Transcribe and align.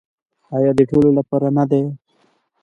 آیا 0.55 0.71
د 0.77 0.81
ټولو 0.89 1.09
لپاره 1.17 1.47
نه 1.57 1.63
دی؟ 1.71 1.83